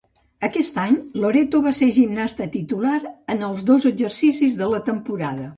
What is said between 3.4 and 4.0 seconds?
els dos